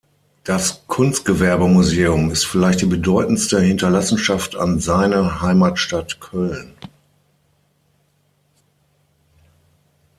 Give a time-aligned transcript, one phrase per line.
[0.43, 6.73] Das Kunstgewerbemuseum ist vielleicht die bedeutendste Hinterlassenschaft an „seine“ Heimatstadt Köln.